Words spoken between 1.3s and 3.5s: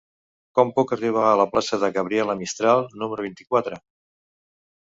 a la plaça de Gabriela Mistral número